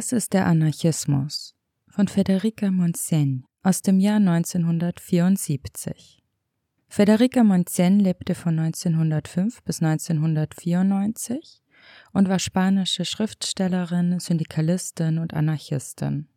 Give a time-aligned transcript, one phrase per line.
[0.00, 1.54] Was ist der Anarchismus?
[1.86, 6.22] von Federica Monsen aus dem Jahr 1974.
[6.88, 11.62] Federica Monsen lebte von 1905 bis 1994
[12.14, 16.28] und war spanische Schriftstellerin, Syndikalistin und Anarchistin.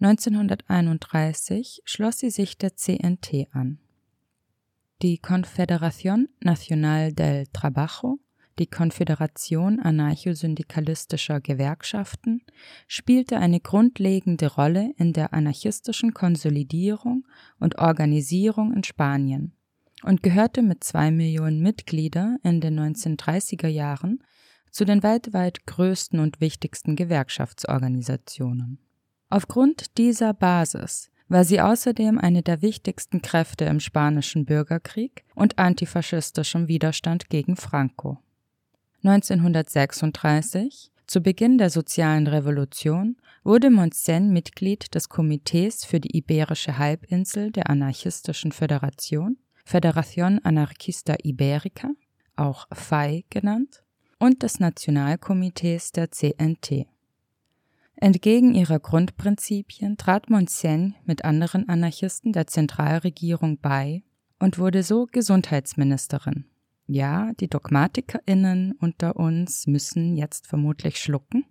[0.00, 3.78] 1931 schloss sie sich der CNT an.
[5.00, 8.18] Die Confederación Nacional del Trabajo
[8.58, 12.42] die Konföderation anarcho-syndikalistischer Gewerkschaften
[12.88, 17.26] spielte eine grundlegende Rolle in der anarchistischen Konsolidierung
[17.58, 19.52] und Organisierung in Spanien
[20.02, 24.22] und gehörte mit zwei Millionen Mitglieder in den 1930er Jahren
[24.70, 28.78] zu den weltweit größten und wichtigsten Gewerkschaftsorganisationen.
[29.28, 36.66] Aufgrund dieser Basis war sie außerdem eine der wichtigsten Kräfte im spanischen Bürgerkrieg und antifaschistischem
[36.66, 38.18] Widerstand gegen Franco.
[39.02, 47.50] 1936, zu Beginn der sozialen Revolution, wurde Monsen Mitglied des Komitees für die Iberische Halbinsel
[47.50, 51.88] der Anarchistischen Föderation, Federación Anarquista Ibérica,
[52.36, 53.82] auch FAI genannt,
[54.18, 56.86] und des Nationalkomitees der CNT.
[57.96, 64.02] Entgegen ihrer Grundprinzipien trat Monsen mit anderen Anarchisten der Zentralregierung bei
[64.38, 66.44] und wurde so Gesundheitsministerin.
[66.92, 71.44] Ja, die DogmatikerInnen unter uns müssen jetzt vermutlich schlucken.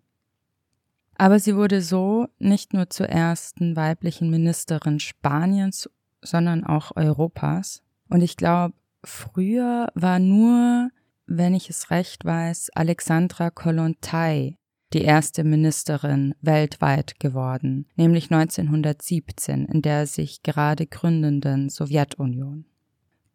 [1.16, 5.90] Aber sie wurde so nicht nur zur ersten weiblichen Ministerin Spaniens,
[6.22, 7.82] sondern auch Europas.
[8.10, 10.90] Und ich glaube, früher war nur,
[11.26, 14.58] wenn ich es recht weiß, Alexandra Kollontai
[14.92, 22.66] die erste Ministerin weltweit geworden, nämlich 1917 in der sich gerade gründenden Sowjetunion.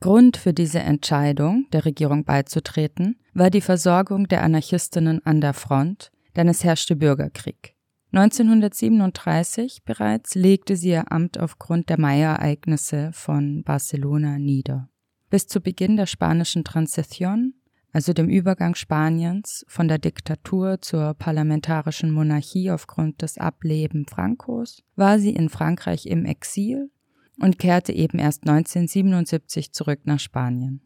[0.05, 6.13] Grund für diese Entscheidung, der Regierung beizutreten, war die Versorgung der Anarchistinnen an der Front,
[6.37, 7.75] denn es herrschte Bürgerkrieg.
[8.13, 14.91] 1937 bereits legte sie ihr Amt aufgrund der Mai-Ereignisse von Barcelona nieder.
[15.31, 17.55] Bis zu Beginn der spanischen Transition,
[17.91, 25.19] also dem Übergang Spaniens von der Diktatur zur parlamentarischen Monarchie aufgrund des Ableben Francos, war
[25.19, 26.91] sie in Frankreich im Exil
[27.39, 30.81] und kehrte eben erst 1977 zurück nach Spanien.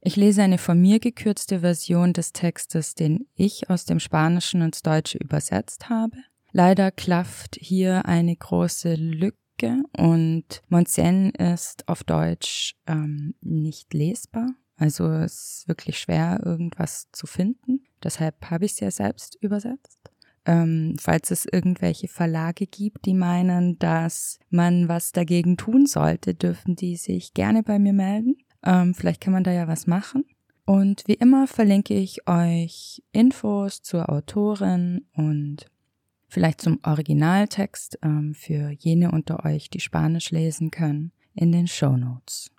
[0.00, 4.82] Ich lese eine von mir gekürzte Version des Textes, den ich aus dem Spanischen ins
[4.82, 6.18] Deutsche übersetzt habe.
[6.52, 14.50] Leider klafft hier eine große Lücke und Monsen ist auf Deutsch ähm, nicht lesbar.
[14.76, 17.84] Also es ist wirklich schwer, irgendwas zu finden.
[18.02, 20.10] Deshalb habe ich es ja selbst übersetzt.
[20.46, 26.76] Ähm, falls es irgendwelche Verlage gibt, die meinen, dass man was dagegen tun sollte, dürfen
[26.76, 28.36] die sich gerne bei mir melden.
[28.62, 30.24] Ähm, vielleicht kann man da ja was machen.
[30.66, 35.66] Und wie immer verlinke ich euch Infos zur Autorin und
[36.28, 41.96] vielleicht zum Originaltext ähm, für jene unter euch, die Spanisch lesen können, in den Show
[41.96, 42.50] Notes.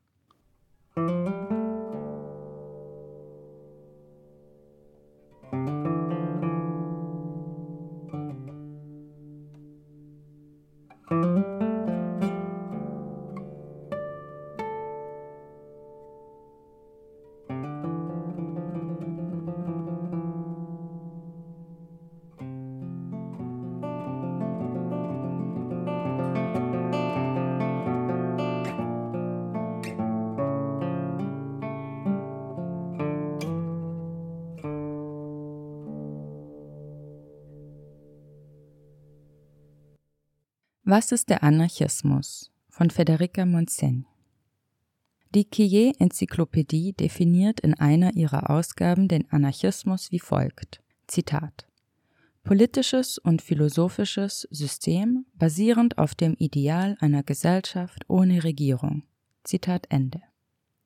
[40.87, 42.51] Was ist der Anarchismus?
[42.69, 44.05] von Federica Monsen.
[45.33, 51.65] Die Quillet-Enzyklopädie definiert in einer ihrer Ausgaben den Anarchismus wie folgt: Zitat.
[52.43, 59.01] Politisches und philosophisches System basierend auf dem Ideal einer Gesellschaft ohne Regierung.
[59.43, 60.21] Zitat Ende.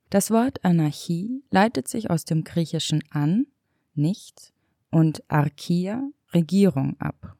[0.10, 3.48] Das Wort Anarchie leitet sich aus dem griechischen an,
[3.96, 4.54] nicht,
[4.92, 7.36] und Archia, Regierung ab.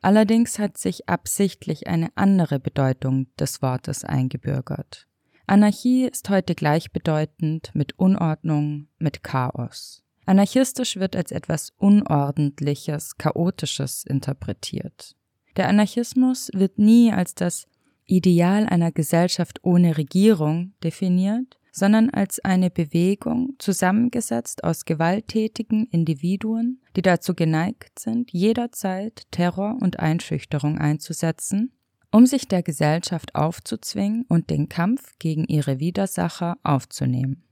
[0.00, 5.06] Allerdings hat sich absichtlich eine andere Bedeutung des Wortes eingebürgert.
[5.46, 10.02] Anarchie ist heute gleichbedeutend mit Unordnung, mit Chaos.
[10.24, 15.16] Anarchistisch wird als etwas Unordentliches, Chaotisches interpretiert.
[15.56, 17.66] Der Anarchismus wird nie als das
[18.06, 27.02] Ideal einer Gesellschaft ohne Regierung definiert, sondern als eine Bewegung zusammengesetzt aus gewalttätigen Individuen, die
[27.02, 31.72] dazu geneigt sind, jederzeit Terror und Einschüchterung einzusetzen,
[32.10, 37.44] um sich der Gesellschaft aufzuzwingen und den Kampf gegen ihre Widersacher aufzunehmen.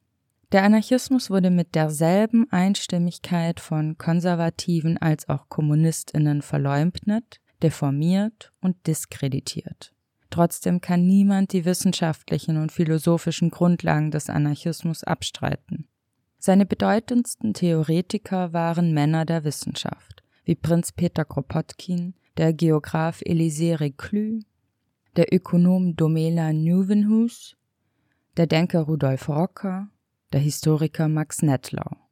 [0.50, 9.92] Der Anarchismus wurde mit derselben Einstimmigkeit von Konservativen als auch Kommunistinnen verleumdet, deformiert und diskreditiert.
[10.30, 15.86] Trotzdem kann niemand die wissenschaftlichen und philosophischen Grundlagen des Anarchismus abstreiten.
[16.38, 24.44] Seine bedeutendsten Theoretiker waren Männer der Wissenschaft, wie Prinz Peter Kropotkin, der Geograph Elisée Reclus,
[25.16, 27.56] der Ökonom Domela Nieuwenhuis,
[28.36, 29.88] der Denker Rudolf Rocker,
[30.32, 32.07] der Historiker Max Nettlau.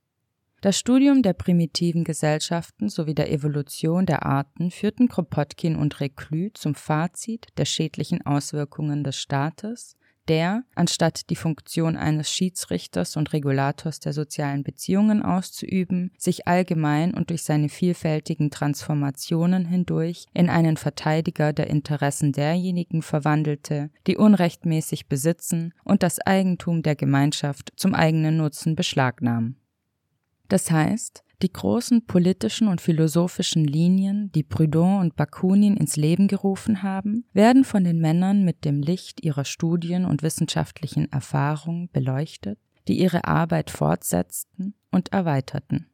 [0.67, 6.75] Das Studium der primitiven Gesellschaften sowie der Evolution der Arten führten Kropotkin und Reclus zum
[6.75, 9.95] Fazit der schädlichen Auswirkungen des Staates
[10.27, 17.31] der, anstatt die Funktion eines Schiedsrichters und Regulators der sozialen Beziehungen auszuüben, sich allgemein und
[17.31, 25.75] durch seine vielfältigen Transformationen hindurch in einen Verteidiger der Interessen derjenigen verwandelte, die unrechtmäßig besitzen
[25.85, 29.61] und das Eigentum der Gemeinschaft zum eigenen Nutzen beschlagnahmen.
[30.49, 36.83] Das heißt, die großen politischen und philosophischen Linien, die Proudhon und Bakunin ins Leben gerufen
[36.83, 42.59] haben, werden von den Männern mit dem Licht ihrer Studien und wissenschaftlichen Erfahrung beleuchtet,
[42.89, 45.91] die ihre Arbeit fortsetzten und erweiterten.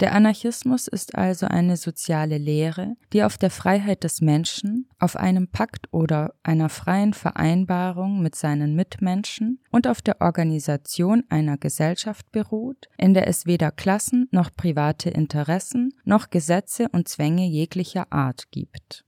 [0.00, 5.46] Der Anarchismus ist also eine soziale Lehre, die auf der Freiheit des Menschen, auf einem
[5.48, 12.88] Pakt oder einer freien Vereinbarung mit seinen Mitmenschen und auf der Organisation einer Gesellschaft beruht,
[12.98, 19.04] in der es weder Klassen noch private Interessen noch Gesetze und Zwänge jeglicher Art gibt.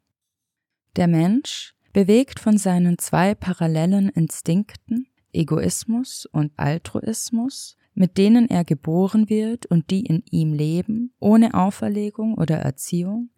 [0.94, 9.28] Der Mensch, bewegt von seinen zwei parallelen Instinkten, Egoismus und Altruismus, mit denen er geboren
[9.28, 13.31] wird und die in ihm leben, ohne Auferlegung oder Erziehung,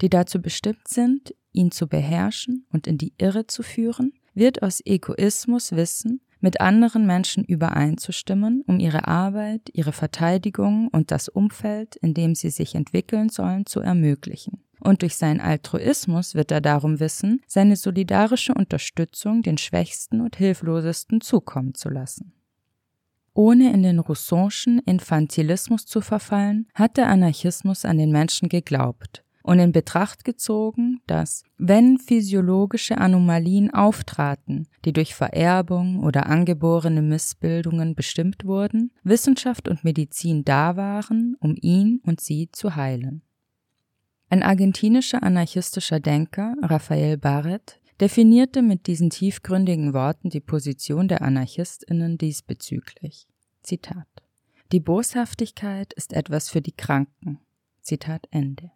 [0.00, 4.82] die dazu bestimmt sind, ihn zu beherrschen und in die Irre zu führen, wird aus
[4.84, 12.12] Egoismus wissen, mit anderen Menschen übereinzustimmen, um ihre Arbeit, ihre Verteidigung und das Umfeld, in
[12.12, 14.62] dem sie sich entwickeln sollen, zu ermöglichen.
[14.78, 21.22] Und durch seinen Altruismus wird er darum wissen, seine solidarische Unterstützung den Schwächsten und Hilflosesten
[21.22, 22.34] zukommen zu lassen.
[23.36, 29.58] Ohne in den Rousseau'schen Infantilismus zu verfallen, hat der Anarchismus an den Menschen geglaubt und
[29.58, 38.46] in Betracht gezogen, dass, wenn physiologische Anomalien auftraten, die durch Vererbung oder angeborene Missbildungen bestimmt
[38.46, 43.20] wurden, Wissenschaft und Medizin da waren, um ihn und sie zu heilen.
[44.30, 52.18] Ein argentinischer anarchistischer Denker, Rafael Barret, definierte mit diesen tiefgründigen Worten die Position der Anarchistinnen
[52.18, 53.26] diesbezüglich.
[53.62, 54.06] Zitat.
[54.72, 57.40] Die Boshaftigkeit ist etwas für die Kranken.
[57.80, 58.72] Zitat Ende.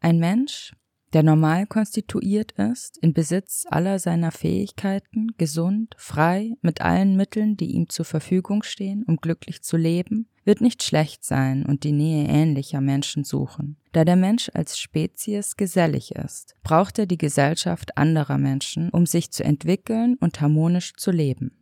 [0.00, 0.74] Ein Mensch,
[1.12, 7.72] der normal konstituiert ist, in Besitz aller seiner Fähigkeiten, gesund, frei, mit allen Mitteln, die
[7.72, 12.26] ihm zur Verfügung stehen, um glücklich zu leben, wird nicht schlecht sein und die Nähe
[12.26, 13.76] ähnlicher Menschen suchen.
[13.92, 19.30] Da der Mensch als Spezies gesellig ist, braucht er die Gesellschaft anderer Menschen, um sich
[19.30, 21.52] zu entwickeln und harmonisch zu leben.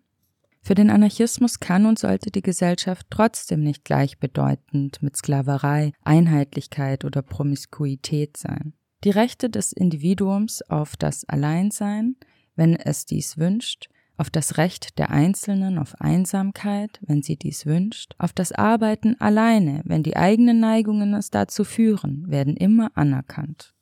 [0.62, 7.22] Für den Anarchismus kann und sollte die Gesellschaft trotzdem nicht gleichbedeutend mit Sklaverei, Einheitlichkeit oder
[7.22, 8.72] Promiskuität sein.
[9.06, 12.16] Die Rechte des Individuums auf das Alleinsein,
[12.56, 18.16] wenn es dies wünscht, auf das Recht der Einzelnen auf Einsamkeit, wenn sie dies wünscht,
[18.18, 23.75] auf das Arbeiten alleine, wenn die eigenen Neigungen es dazu führen, werden immer anerkannt.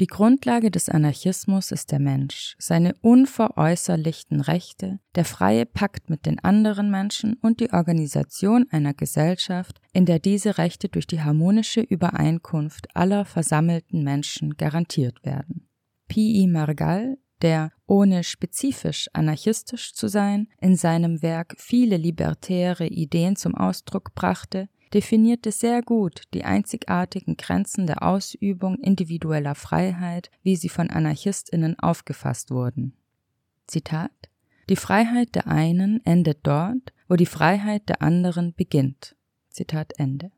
[0.00, 6.38] Die Grundlage des Anarchismus ist der Mensch, seine unveräußerlichten Rechte, der freie Pakt mit den
[6.38, 12.94] anderen Menschen und die Organisation einer Gesellschaft, in der diese Rechte durch die harmonische Übereinkunft
[12.94, 15.68] aller versammelten Menschen garantiert werden.
[16.06, 16.46] P.I.
[16.46, 24.14] Margall der, ohne spezifisch anarchistisch zu sein, in seinem Werk viele libertäre Ideen zum Ausdruck
[24.14, 31.78] brachte, definierte sehr gut die einzigartigen Grenzen der Ausübung individueller Freiheit, wie sie von Anarchistinnen
[31.78, 32.94] aufgefasst wurden.
[33.66, 34.30] Zitat
[34.68, 39.16] Die Freiheit der einen endet dort, wo die Freiheit der anderen beginnt.
[39.50, 40.30] Zitat Ende.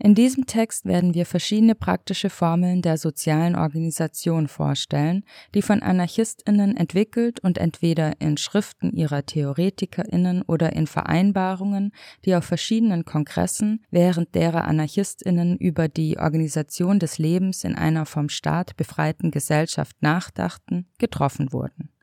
[0.00, 5.24] In diesem Text werden wir verschiedene praktische Formeln der sozialen Organisation vorstellen,
[5.54, 11.92] die von Anarchistinnen entwickelt und entweder in Schriften ihrer Theoretikerinnen oder in Vereinbarungen,
[12.24, 18.28] die auf verschiedenen Kongressen, während derer Anarchistinnen über die Organisation des Lebens in einer vom
[18.28, 21.93] Staat befreiten Gesellschaft nachdachten, getroffen wurden.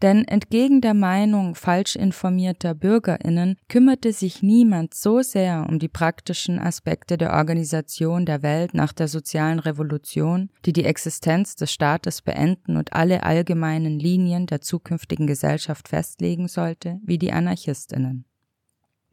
[0.00, 6.60] Denn entgegen der Meinung falsch informierter Bürgerinnen kümmerte sich niemand so sehr um die praktischen
[6.60, 12.76] Aspekte der Organisation der Welt nach der sozialen Revolution, die die Existenz des Staates beenden
[12.76, 18.24] und alle allgemeinen Linien der zukünftigen Gesellschaft festlegen sollte, wie die Anarchistinnen.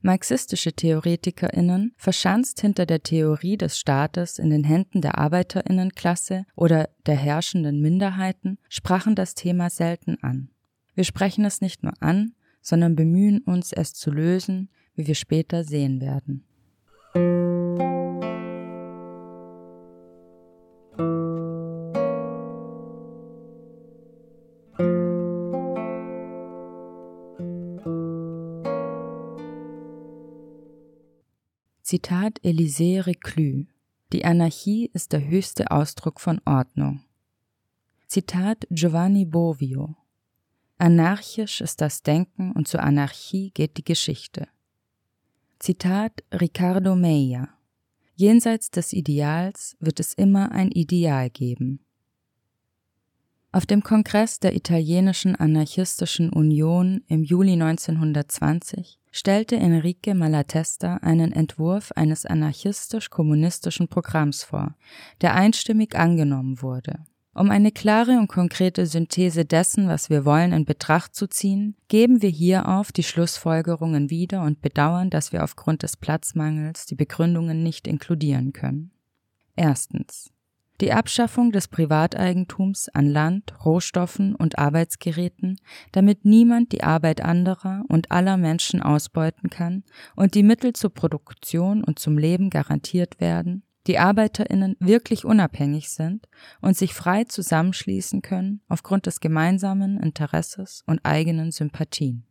[0.02, 7.16] Marxistische TheoretikerInnen, verschanzt hinter der Theorie des Staates in den Händen der ArbeiterInnenklasse oder der
[7.16, 10.50] herrschenden Minderheiten, sprachen das Thema selten an.
[10.96, 15.66] Wir sprechen es nicht nur an, sondern bemühen uns, es zu lösen, wie wir später
[15.66, 16.46] sehen werden.
[31.82, 33.66] Zitat Élisée Reclus
[34.12, 37.02] Die Anarchie ist der höchste Ausdruck von Ordnung.
[38.08, 39.96] Zitat Giovanni Bovio
[40.78, 44.48] Anarchisch ist das Denken und zur Anarchie geht die Geschichte.
[45.60, 47.50] Zitat Ricardo Meyer
[48.16, 51.80] Jenseits des Ideals wird es immer ein Ideal geben.
[53.54, 61.94] Auf dem Kongress der italienischen anarchistischen Union im Juli 1920 stellte Enrique Malatesta einen Entwurf
[61.94, 64.76] eines anarchistisch-kommunistischen Programms vor,
[65.22, 67.00] der einstimmig angenommen wurde.
[67.38, 72.22] Um eine klare und konkrete Synthese dessen, was wir wollen, in Betracht zu ziehen, geben
[72.22, 77.62] wir hier auf die Schlussfolgerungen wieder und bedauern, dass wir aufgrund des Platzmangels die Begründungen
[77.62, 78.92] nicht inkludieren können.
[79.58, 80.32] Erstens
[80.82, 85.58] die Abschaffung des Privateigentums an Land, Rohstoffen und Arbeitsgeräten,
[85.94, 89.84] damit niemand die Arbeit anderer und aller Menschen ausbeuten kann
[90.18, 96.28] und die Mittel zur Produktion und zum Leben garantiert werden, die Arbeiterinnen wirklich unabhängig sind
[96.62, 102.26] und sich frei zusammenschließen können aufgrund des gemeinsamen Interesses und eigenen Sympathien.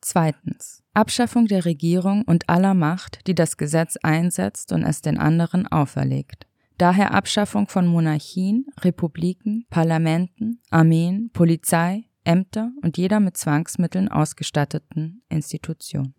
[0.00, 0.82] Zweitens.
[0.94, 6.46] Abschaffung der Regierung und aller Macht, die das Gesetz einsetzt und es den anderen auferlegt.
[6.78, 16.14] Daher Abschaffung von Monarchien, Republiken, Parlamenten, Armeen, Polizei, Ämter und jeder mit Zwangsmitteln ausgestatteten Institution.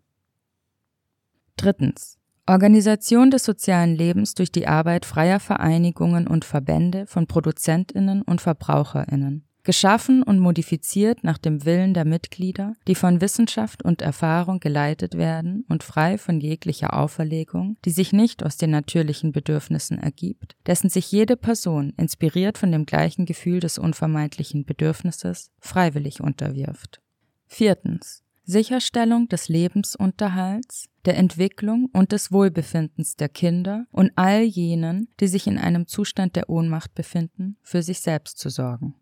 [1.56, 2.21] Drittens.
[2.46, 9.46] Organisation des sozialen Lebens durch die Arbeit freier Vereinigungen und Verbände von Produzentinnen und Verbraucherinnen
[9.64, 15.64] geschaffen und modifiziert nach dem Willen der Mitglieder, die von Wissenschaft und Erfahrung geleitet werden
[15.68, 21.10] und frei von jeglicher Auferlegung, die sich nicht aus den natürlichen Bedürfnissen ergibt, dessen sich
[21.12, 27.00] jede Person, inspiriert von dem gleichen Gefühl des unvermeidlichen Bedürfnisses, freiwillig unterwirft.
[27.46, 28.21] Viertens.
[28.44, 35.46] Sicherstellung des Lebensunterhalts, der Entwicklung und des Wohlbefindens der Kinder und all jenen, die sich
[35.46, 38.94] in einem Zustand der Ohnmacht befinden, für sich selbst zu sorgen.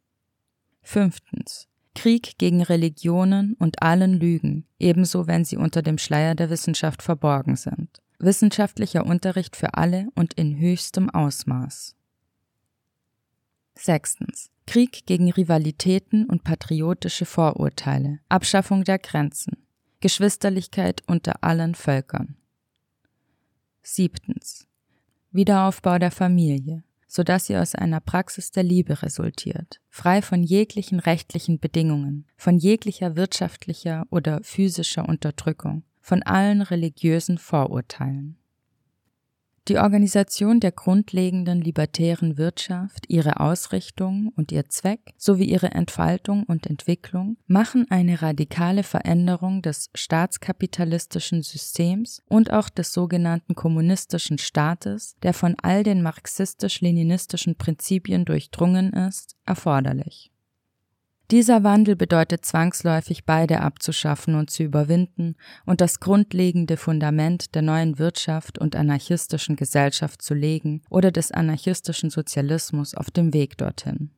[0.82, 1.68] Fünftens.
[1.94, 7.56] Krieg gegen Religionen und allen Lügen, ebenso wenn sie unter dem Schleier der Wissenschaft verborgen
[7.56, 8.00] sind.
[8.18, 11.96] Wissenschaftlicher Unterricht für alle und in höchstem Ausmaß.
[13.80, 14.50] Sechstens.
[14.66, 19.66] Krieg gegen Rivalitäten und patriotische Vorurteile, Abschaffung der Grenzen,
[20.00, 22.36] Geschwisterlichkeit unter allen Völkern.
[23.82, 24.68] Siebtens.
[25.32, 31.58] Wiederaufbau der Familie, sodass sie aus einer Praxis der Liebe resultiert, frei von jeglichen rechtlichen
[31.58, 38.39] Bedingungen, von jeglicher wirtschaftlicher oder physischer Unterdrückung, von allen religiösen Vorurteilen.
[39.68, 46.66] Die Organisation der grundlegenden libertären Wirtschaft, ihre Ausrichtung und ihr Zweck sowie ihre Entfaltung und
[46.66, 55.34] Entwicklung machen eine radikale Veränderung des staatskapitalistischen Systems und auch des sogenannten kommunistischen Staates, der
[55.34, 60.29] von all den marxistisch-leninistischen Prinzipien durchdrungen ist, erforderlich.
[61.30, 68.00] Dieser Wandel bedeutet zwangsläufig beide abzuschaffen und zu überwinden und das grundlegende Fundament der neuen
[68.00, 74.10] Wirtschaft und anarchistischen Gesellschaft zu legen oder des anarchistischen Sozialismus auf dem Weg dorthin.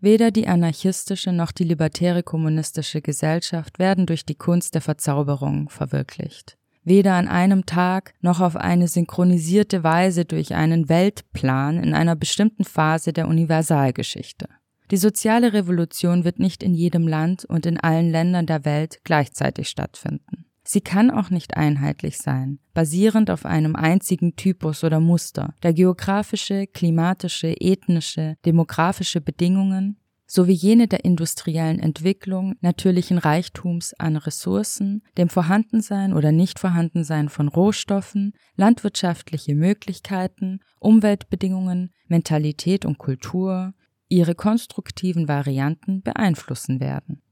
[0.00, 6.58] Weder die anarchistische noch die libertäre kommunistische Gesellschaft werden durch die Kunst der Verzauberung verwirklicht.
[6.82, 12.64] Weder an einem Tag noch auf eine synchronisierte Weise durch einen Weltplan in einer bestimmten
[12.64, 14.48] Phase der Universalgeschichte.
[14.90, 19.68] Die soziale Revolution wird nicht in jedem Land und in allen Ländern der Welt gleichzeitig
[19.68, 20.44] stattfinden.
[20.66, 26.66] Sie kann auch nicht einheitlich sein, basierend auf einem einzigen Typus oder Muster, der geografische,
[26.66, 36.14] klimatische, ethnische, demografische Bedingungen sowie jene der industriellen Entwicklung, natürlichen Reichtums an Ressourcen, dem Vorhandensein
[36.14, 43.74] oder Nichtvorhandensein von Rohstoffen, landwirtschaftliche Möglichkeiten, Umweltbedingungen, Mentalität und Kultur,
[44.08, 47.22] ihre konstruktiven Varianten beeinflussen werden.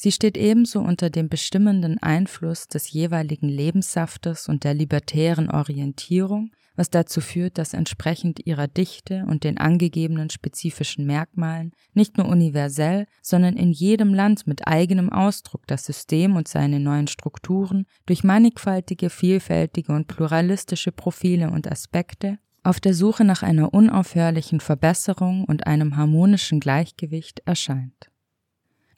[0.00, 6.88] Sie steht ebenso unter dem bestimmenden Einfluss des jeweiligen Lebenssaftes und der libertären Orientierung, was
[6.88, 13.56] dazu führt, dass entsprechend ihrer Dichte und den angegebenen spezifischen Merkmalen nicht nur universell, sondern
[13.56, 19.92] in jedem Land mit eigenem Ausdruck das System und seine neuen Strukturen durch mannigfaltige, vielfältige
[19.92, 26.60] und pluralistische Profile und Aspekte auf der Suche nach einer unaufhörlichen Verbesserung und einem harmonischen
[26.60, 28.10] Gleichgewicht erscheint.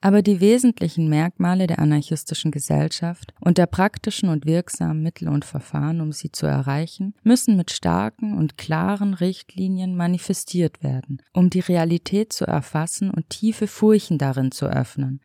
[0.00, 6.00] Aber die wesentlichen Merkmale der anarchistischen Gesellschaft und der praktischen und wirksamen Mittel und Verfahren,
[6.00, 12.32] um sie zu erreichen, müssen mit starken und klaren Richtlinien manifestiert werden, um die Realität
[12.32, 15.20] zu erfassen und tiefe Furchen darin zu öffnen,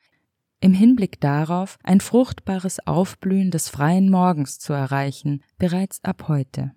[0.59, 6.73] im Hinblick darauf ein fruchtbares Aufblühen des freien Morgens zu erreichen, bereits ab heute.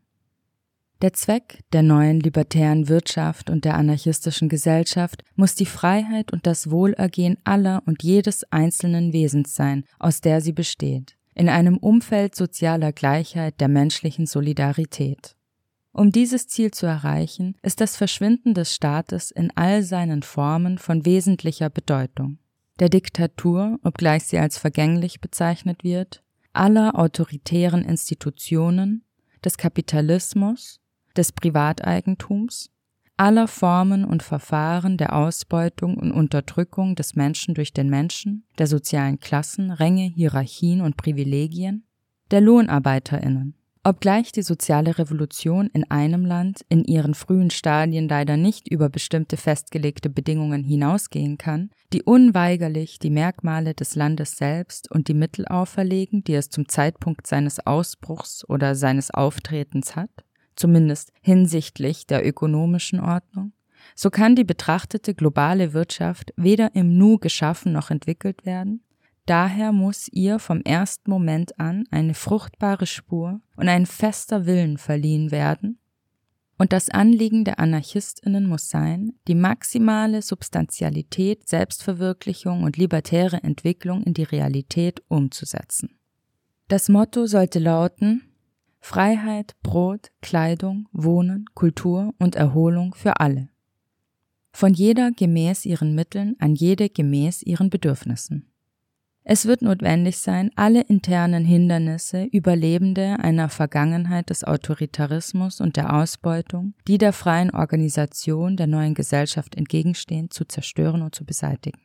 [1.01, 6.73] Der Zweck der neuen libertären Wirtschaft und der anarchistischen Gesellschaft muss die Freiheit und das
[6.73, 12.91] Wohlergehen aller und jedes einzelnen Wesens sein, aus der sie besteht, in einem Umfeld sozialer
[12.91, 15.37] Gleichheit der menschlichen Solidarität.
[15.93, 21.07] Um dieses Ziel zu erreichen, ist das Verschwinden des Staates in all seinen Formen von
[21.07, 22.39] wesentlicher Bedeutung.
[22.81, 29.05] Der Diktatur, obgleich sie als vergänglich bezeichnet wird, aller autoritären Institutionen,
[29.45, 30.81] des Kapitalismus,
[31.19, 32.71] des Privateigentums,
[33.19, 39.19] aller Formen und Verfahren der Ausbeutung und Unterdrückung des Menschen durch den Menschen, der sozialen
[39.19, 41.85] Klassen, Ränge, Hierarchien und Privilegien,
[42.31, 43.55] der Lohnarbeiterinnen.
[43.85, 49.37] Obgleich die soziale Revolution in einem Land in ihren frühen Stadien leider nicht über bestimmte
[49.37, 56.23] festgelegte Bedingungen hinausgehen kann, die unweigerlich die Merkmale des Landes selbst und die Mittel auferlegen,
[56.23, 60.11] die es zum Zeitpunkt seines Ausbruchs oder seines Auftretens hat,
[60.59, 63.53] zumindest hinsichtlich der ökonomischen Ordnung,
[63.95, 68.83] so kann die betrachtete globale Wirtschaft weder im Nu geschaffen noch entwickelt werden,
[69.27, 75.31] daher muss ihr vom ersten Moment an eine fruchtbare Spur und ein fester Willen verliehen
[75.31, 75.79] werden,
[76.59, 84.13] und das Anliegen der Anarchistinnen muss sein, die maximale Substantialität, Selbstverwirklichung und libertäre Entwicklung in
[84.13, 85.97] die Realität umzusetzen.
[86.67, 88.25] Das Motto sollte lauten
[88.81, 93.49] Freiheit, Brot, Kleidung, Wohnen, Kultur und Erholung für alle.
[94.53, 98.51] Von jeder gemäß ihren Mitteln, an jede gemäß ihren Bedürfnissen.
[99.31, 106.73] Es wird notwendig sein, alle internen Hindernisse Überlebende einer Vergangenheit des Autoritarismus und der Ausbeutung,
[106.87, 111.79] die der freien Organisation der neuen Gesellschaft entgegenstehen, zu zerstören und zu beseitigen.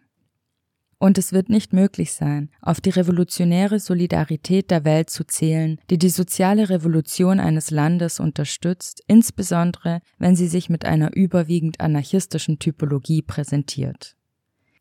[1.03, 5.97] Und es wird nicht möglich sein, auf die revolutionäre Solidarität der Welt zu zählen, die
[5.97, 13.21] die soziale Revolution eines Landes unterstützt, insbesondere wenn sie sich mit einer überwiegend anarchistischen Typologie
[13.21, 14.15] präsentiert.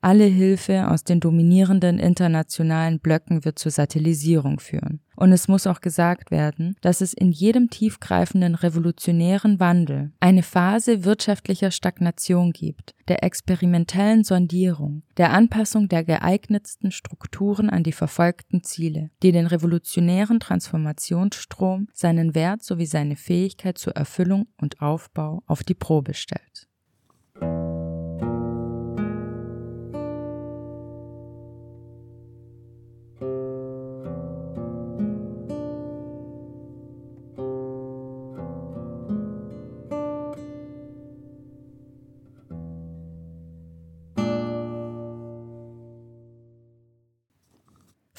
[0.05, 4.99] Alle Hilfe aus den dominierenden internationalen Blöcken wird zur Satellisierung führen.
[5.15, 11.05] Und es muss auch gesagt werden, dass es in jedem tiefgreifenden revolutionären Wandel eine Phase
[11.05, 19.11] wirtschaftlicher Stagnation gibt, der experimentellen Sondierung, der Anpassung der geeignetsten Strukturen an die verfolgten Ziele,
[19.23, 25.75] die den revolutionären Transformationsstrom, seinen Wert sowie seine Fähigkeit zur Erfüllung und Aufbau auf die
[25.75, 26.72] Probe stellt.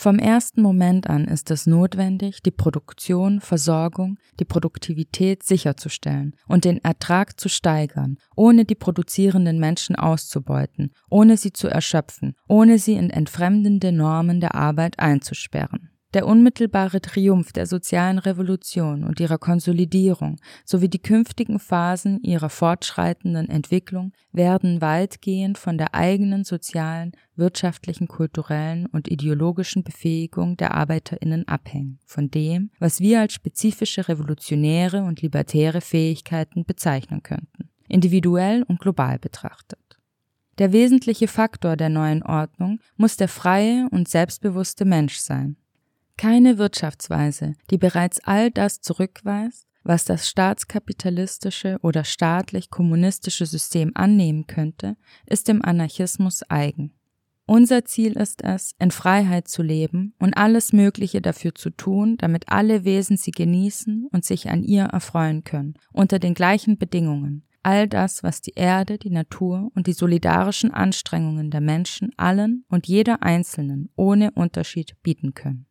[0.03, 6.83] Vom ersten Moment an ist es notwendig, die Produktion, Versorgung, die Produktivität sicherzustellen und den
[6.83, 13.11] Ertrag zu steigern, ohne die produzierenden Menschen auszubeuten, ohne sie zu erschöpfen, ohne sie in
[13.11, 15.92] entfremdende Normen der Arbeit einzusperren.
[16.13, 23.49] Der unmittelbare Triumph der sozialen Revolution und ihrer Konsolidierung sowie die künftigen Phasen ihrer fortschreitenden
[23.49, 31.97] Entwicklung werden weitgehend von der eigenen sozialen, wirtschaftlichen, kulturellen und ideologischen Befähigung der Arbeiterinnen abhängen,
[32.05, 39.17] von dem, was wir als spezifische revolutionäre und libertäre Fähigkeiten bezeichnen könnten, individuell und global
[39.17, 39.79] betrachtet.
[40.59, 45.57] Der wesentliche Faktor der neuen Ordnung muss der freie und selbstbewusste Mensch sein,
[46.17, 54.95] keine Wirtschaftsweise, die bereits all das zurückweist, was das staatskapitalistische oder staatlich-kommunistische System annehmen könnte,
[55.25, 56.93] ist dem Anarchismus eigen.
[57.45, 62.47] Unser Ziel ist es, in Freiheit zu leben und alles Mögliche dafür zu tun, damit
[62.47, 67.45] alle Wesen sie genießen und sich an ihr erfreuen können, unter den gleichen Bedingungen.
[67.61, 72.87] All das, was die Erde, die Natur und die solidarischen Anstrengungen der Menschen allen und
[72.87, 75.65] jeder Einzelnen ohne Unterschied bieten können.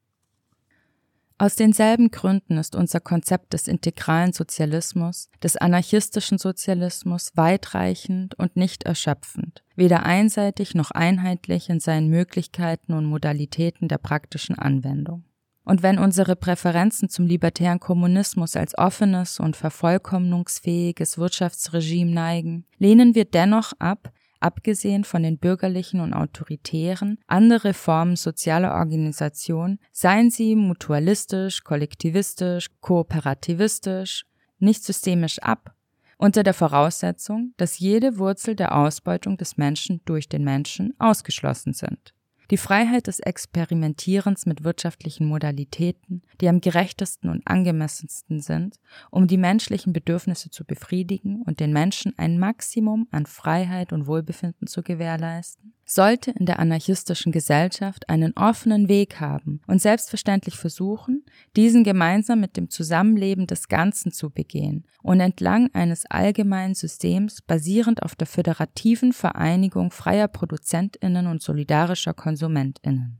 [1.42, 8.84] Aus denselben Gründen ist unser Konzept des integralen Sozialismus, des anarchistischen Sozialismus weitreichend und nicht
[8.84, 15.24] erschöpfend, weder einseitig noch einheitlich in seinen Möglichkeiten und Modalitäten der praktischen Anwendung.
[15.64, 23.24] Und wenn unsere Präferenzen zum libertären Kommunismus als offenes und vervollkommnungsfähiges Wirtschaftsregime neigen, lehnen wir
[23.24, 31.64] dennoch ab, abgesehen von den bürgerlichen und autoritären, andere Formen sozialer Organisation, seien sie mutualistisch,
[31.64, 34.24] kollektivistisch, kooperativistisch,
[34.58, 35.74] nicht systemisch ab,
[36.18, 42.14] unter der Voraussetzung, dass jede Wurzel der Ausbeutung des Menschen durch den Menschen ausgeschlossen sind.
[42.52, 48.78] Die Freiheit des Experimentierens mit wirtschaftlichen Modalitäten, die am gerechtesten und angemessensten sind,
[49.10, 54.66] um die menschlichen Bedürfnisse zu befriedigen und den Menschen ein Maximum an Freiheit und Wohlbefinden
[54.66, 61.24] zu gewährleisten, sollte in der anarchistischen Gesellschaft einen offenen Weg haben und selbstverständlich versuchen,
[61.56, 68.02] diesen gemeinsam mit dem Zusammenleben des Ganzen zu begehen und entlang eines allgemeinen Systems basierend
[68.02, 73.18] auf der föderativen Vereinigung freier Produzentinnen und solidarischer Konsumentinnen.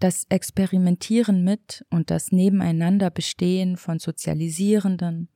[0.00, 5.28] Das Experimentieren mit und das Nebeneinanderbestehen von sozialisierenden,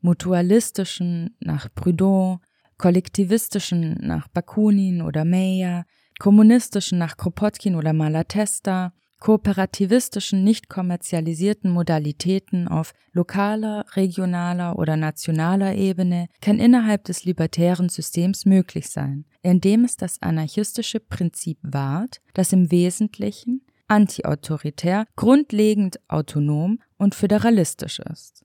[0.00, 2.38] mutualistischen nach Proudhon,
[2.78, 5.84] kollektivistischen nach Bakunin oder Meyer,
[6.18, 16.28] kommunistischen nach Kropotkin oder Malatesta, kooperativistischen, nicht kommerzialisierten Modalitäten auf lokaler, regionaler oder nationaler Ebene
[16.42, 22.70] kann innerhalb des libertären Systems möglich sein, indem es das anarchistische Prinzip wahrt, das im
[22.70, 28.43] Wesentlichen antiautoritär, grundlegend autonom und föderalistisch ist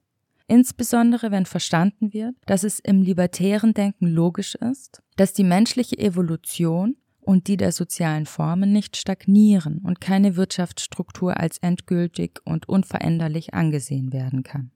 [0.50, 6.96] insbesondere wenn verstanden wird, dass es im libertären Denken logisch ist, dass die menschliche Evolution
[7.22, 14.12] und die der sozialen Formen nicht stagnieren und keine Wirtschaftsstruktur als endgültig und unveränderlich angesehen
[14.12, 14.72] werden kann.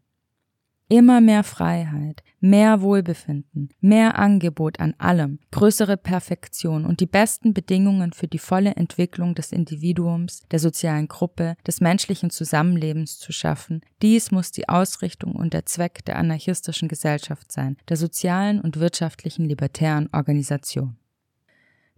[0.93, 8.13] Immer mehr Freiheit, mehr Wohlbefinden, mehr Angebot an allem, größere Perfektion und die besten Bedingungen
[8.13, 14.29] für die volle Entwicklung des Individuums, der sozialen Gruppe, des menschlichen Zusammenlebens zu schaffen, dies
[14.29, 20.09] muss die Ausrichtung und der Zweck der anarchistischen Gesellschaft sein, der sozialen und wirtschaftlichen libertären
[20.13, 20.97] Organisation.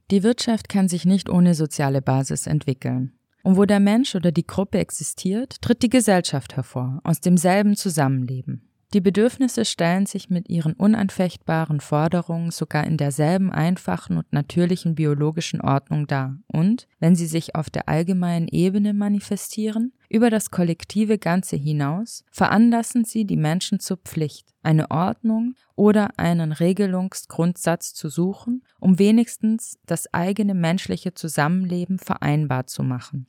[0.10, 3.12] Die Wirtschaft kann sich nicht ohne soziale Basis entwickeln.
[3.44, 8.70] Und wo der Mensch oder die Gruppe existiert, tritt die Gesellschaft hervor, aus demselben Zusammenleben.
[8.94, 15.60] Die Bedürfnisse stellen sich mit ihren unanfechtbaren Forderungen sogar in derselben einfachen und natürlichen biologischen
[15.60, 16.38] Ordnung dar.
[16.48, 23.06] Und, wenn sie sich auf der allgemeinen Ebene manifestieren, über das kollektive Ganze hinaus, veranlassen
[23.06, 30.14] sie die Menschen zur Pflicht, eine Ordnung oder einen Regelungsgrundsatz zu suchen, um wenigstens das
[30.14, 33.28] eigene menschliche Zusammenleben vereinbar zu machen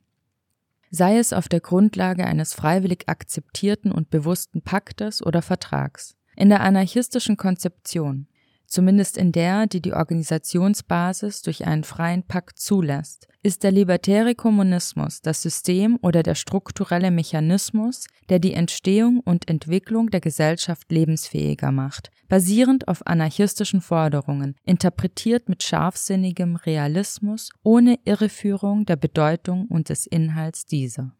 [0.89, 6.15] sei es auf der Grundlage eines freiwillig akzeptierten und bewussten Paktes oder Vertrags.
[6.35, 8.27] In der anarchistischen Konzeption,
[8.67, 15.21] zumindest in der, die die Organisationsbasis durch einen freien Pakt zulässt, ist der libertäre Kommunismus
[15.21, 22.11] das System oder der strukturelle Mechanismus, der die Entstehung und Entwicklung der Gesellschaft lebensfähiger macht,
[22.27, 30.65] basierend auf anarchistischen Forderungen, interpretiert mit scharfsinnigem Realismus, ohne Irreführung der Bedeutung und des Inhalts
[30.65, 31.13] dieser.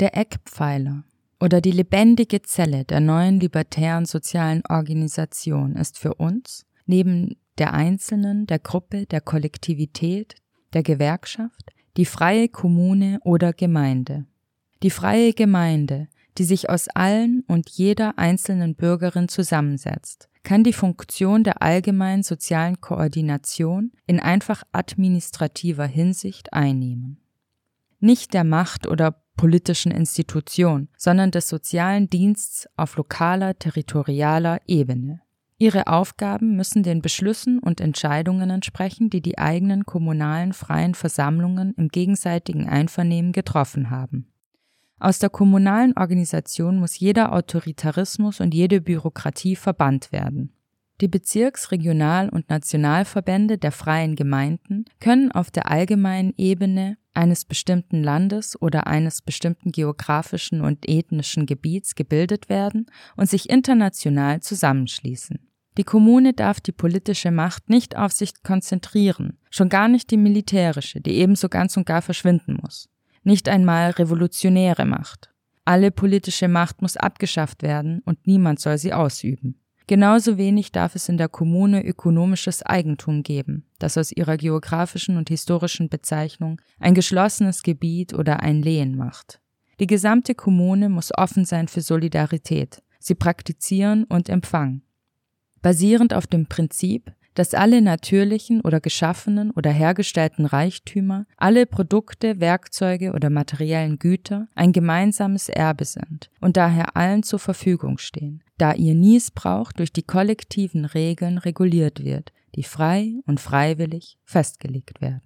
[0.00, 1.04] Der Eckpfeiler
[1.40, 8.46] oder die lebendige Zelle der neuen libertären sozialen Organisation ist für uns, neben der Einzelnen,
[8.46, 10.36] der Gruppe, der Kollektivität,
[10.72, 14.26] der Gewerkschaft, die freie Kommune oder Gemeinde.
[14.82, 16.08] Die freie Gemeinde,
[16.38, 22.80] die sich aus allen und jeder einzelnen Bürgerin zusammensetzt, kann die Funktion der allgemeinen sozialen
[22.80, 27.18] Koordination in einfach administrativer Hinsicht einnehmen.
[28.00, 35.22] Nicht der Macht oder politischen Institution, sondern des sozialen Diensts auf lokaler, territorialer Ebene.
[35.56, 41.88] Ihre Aufgaben müssen den Beschlüssen und Entscheidungen entsprechen, die die eigenen kommunalen freien Versammlungen im
[41.88, 44.33] gegenseitigen Einvernehmen getroffen haben.
[45.04, 50.54] Aus der kommunalen Organisation muss jeder Autoritarismus und jede Bürokratie verbannt werden.
[51.02, 58.02] Die Bezirks-, Regional- und Nationalverbände der freien Gemeinden können auf der allgemeinen Ebene eines bestimmten
[58.02, 65.38] Landes oder eines bestimmten geografischen und ethnischen Gebiets gebildet werden und sich international zusammenschließen.
[65.76, 71.02] Die Kommune darf die politische Macht nicht auf sich konzentrieren, schon gar nicht die militärische,
[71.02, 72.88] die ebenso ganz und gar verschwinden muss.
[73.24, 75.30] Nicht einmal revolutionäre Macht.
[75.64, 79.58] Alle politische Macht muss abgeschafft werden und niemand soll sie ausüben.
[79.86, 85.28] Genauso wenig darf es in der Kommune ökonomisches Eigentum geben, das aus ihrer geografischen und
[85.28, 89.40] historischen Bezeichnung ein geschlossenes Gebiet oder ein Lehen macht.
[89.80, 94.82] Die gesamte Kommune muss offen sein für Solidarität, sie praktizieren und empfangen.
[95.60, 103.12] Basierend auf dem Prinzip, dass alle natürlichen oder geschaffenen oder hergestellten Reichtümer, alle Produkte, Werkzeuge
[103.12, 108.94] oder materiellen Güter ein gemeinsames Erbe sind und daher allen zur Verfügung stehen, da ihr
[108.94, 115.22] Niesbrauch durch die kollektiven Regeln reguliert wird, die frei und freiwillig festgelegt werden.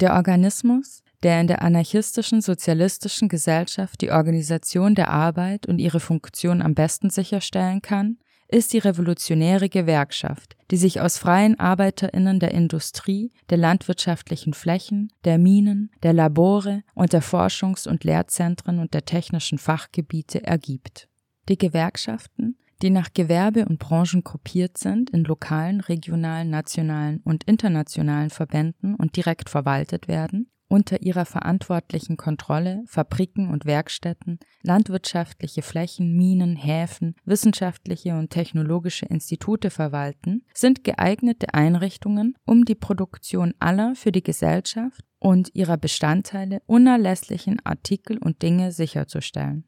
[0.00, 6.60] Der Organismus, der in der anarchistischen sozialistischen Gesellschaft die Organisation der Arbeit und ihre Funktion
[6.60, 13.32] am besten sicherstellen kann, ist die revolutionäre Gewerkschaft, die sich aus freien Arbeiterinnen der Industrie,
[13.50, 19.58] der landwirtschaftlichen Flächen, der Minen, der Labore und der Forschungs- und Lehrzentren und der technischen
[19.58, 21.08] Fachgebiete ergibt.
[21.48, 28.30] Die Gewerkschaften, die nach Gewerbe und Branchen gruppiert sind in lokalen, regionalen, nationalen und internationalen
[28.30, 36.56] Verbänden und direkt verwaltet werden, unter ihrer verantwortlichen Kontrolle Fabriken und Werkstätten, landwirtschaftliche Flächen, Minen,
[36.56, 44.22] Häfen, wissenschaftliche und technologische Institute verwalten, sind geeignete Einrichtungen, um die Produktion aller für die
[44.22, 49.64] Gesellschaft und ihrer Bestandteile unerlässlichen Artikel und Dinge sicherzustellen.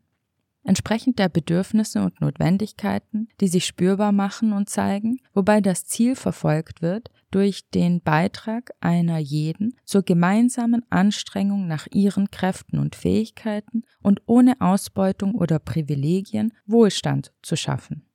[0.65, 6.83] Entsprechend der Bedürfnisse und Notwendigkeiten, die sich spürbar machen und zeigen, wobei das Ziel verfolgt
[6.83, 14.23] wird, durch den Beitrag einer jeden zur gemeinsamen Anstrengung nach ihren Kräften und Fähigkeiten und
[14.27, 18.08] ohne Ausbeutung oder Privilegien Wohlstand zu schaffen.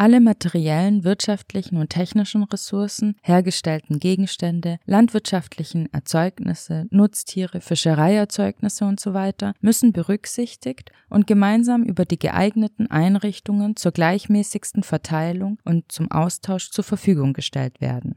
[0.00, 9.32] Alle materiellen, wirtschaftlichen und technischen Ressourcen, hergestellten Gegenstände, landwirtschaftlichen Erzeugnisse, Nutztiere, Fischereierzeugnisse usw.
[9.40, 16.70] So müssen berücksichtigt und gemeinsam über die geeigneten Einrichtungen zur gleichmäßigsten Verteilung und zum Austausch
[16.70, 18.14] zur Verfügung gestellt werden.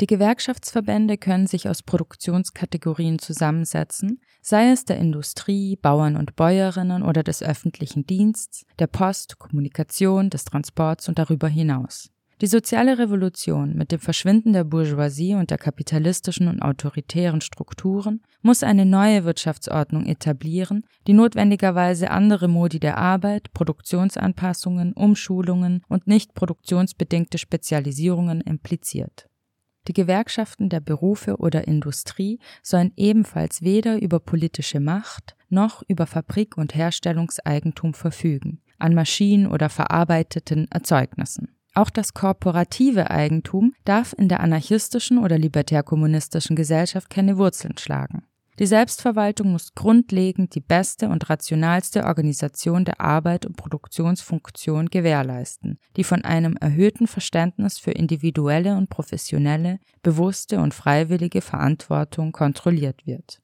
[0.00, 7.24] Die Gewerkschaftsverbände können sich aus Produktionskategorien zusammensetzen, sei es der Industrie, Bauern und Bäuerinnen oder
[7.24, 12.10] des öffentlichen Dienstes, der Post, Kommunikation, des Transports und darüber hinaus.
[12.40, 18.62] Die soziale Revolution mit dem Verschwinden der Bourgeoisie und der kapitalistischen und autoritären Strukturen muss
[18.62, 27.38] eine neue Wirtschaftsordnung etablieren, die notwendigerweise andere Modi der Arbeit, Produktionsanpassungen, Umschulungen und nicht produktionsbedingte
[27.38, 29.28] Spezialisierungen impliziert.
[29.88, 36.58] Die Gewerkschaften der Berufe oder Industrie sollen ebenfalls weder über politische Macht noch über Fabrik-
[36.58, 41.48] und Herstellungseigentum verfügen, an Maschinen oder verarbeiteten Erzeugnissen.
[41.74, 48.27] Auch das korporative Eigentum darf in der anarchistischen oder libertärkommunistischen Gesellschaft keine Wurzeln schlagen.
[48.58, 56.02] Die Selbstverwaltung muss grundlegend die beste und rationalste Organisation der Arbeit und Produktionsfunktion gewährleisten, die
[56.02, 63.40] von einem erhöhten Verständnis für individuelle und professionelle, bewusste und freiwillige Verantwortung kontrolliert wird.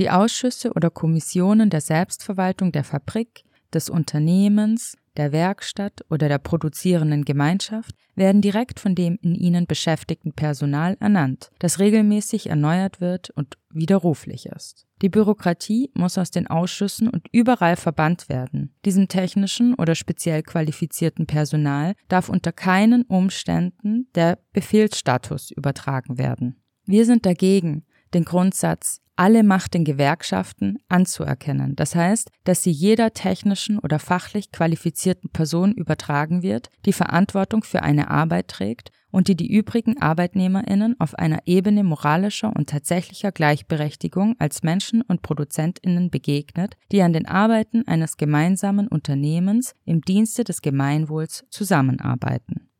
[0.00, 7.24] Die Ausschüsse oder Kommissionen der Selbstverwaltung der Fabrik, des Unternehmens, der Werkstatt oder der produzierenden
[7.24, 13.56] Gemeinschaft werden direkt von dem in ihnen beschäftigten Personal ernannt, das regelmäßig erneuert wird und
[13.70, 14.86] widerruflich ist.
[15.02, 18.74] Die Bürokratie muss aus den Ausschüssen und überall verbannt werden.
[18.84, 26.56] Diesem technischen oder speziell qualifizierten Personal darf unter keinen Umständen der Befehlsstatus übertragen werden.
[26.86, 31.76] Wir sind dagegen, den Grundsatz alle Macht den Gewerkschaften anzuerkennen.
[31.76, 37.82] Das heißt, dass sie jeder technischen oder fachlich qualifizierten Person übertragen wird, die Verantwortung für
[37.82, 44.34] eine Arbeit trägt und die die übrigen Arbeitnehmerinnen auf einer Ebene moralischer und tatsächlicher Gleichberechtigung
[44.40, 50.62] als Menschen und Produzentinnen begegnet, die an den Arbeiten eines gemeinsamen Unternehmens im Dienste des
[50.62, 52.70] Gemeinwohls zusammenarbeiten.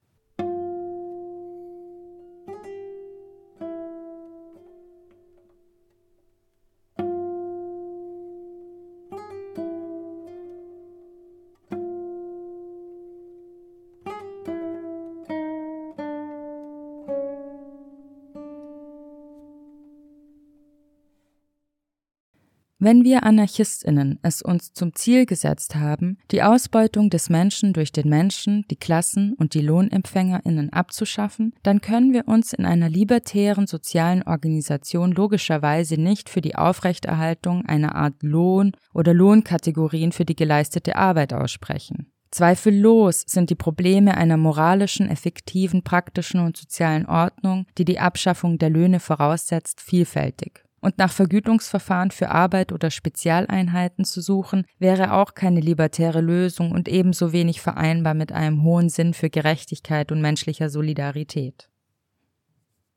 [22.84, 28.10] Wenn wir Anarchistinnen es uns zum Ziel gesetzt haben, die Ausbeutung des Menschen durch den
[28.10, 34.22] Menschen, die Klassen und die Lohnempfängerinnen abzuschaffen, dann können wir uns in einer libertären sozialen
[34.22, 41.32] Organisation logischerweise nicht für die Aufrechterhaltung einer Art Lohn oder Lohnkategorien für die geleistete Arbeit
[41.32, 42.12] aussprechen.
[42.32, 48.68] Zweifellos sind die Probleme einer moralischen, effektiven, praktischen und sozialen Ordnung, die die Abschaffung der
[48.68, 55.60] Löhne voraussetzt, vielfältig und nach Vergütungsverfahren für Arbeit oder Spezialeinheiten zu suchen, wäre auch keine
[55.60, 61.70] libertäre Lösung und ebenso wenig vereinbar mit einem hohen Sinn für Gerechtigkeit und menschlicher Solidarität.